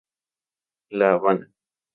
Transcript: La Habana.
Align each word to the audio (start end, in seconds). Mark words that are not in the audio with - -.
La 0.89 1.13
Habana. 1.13 1.47